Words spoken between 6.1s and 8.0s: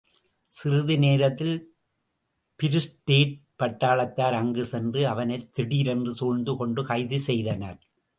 சூழ்ந்து கொண்டு கைது செய்தனர்.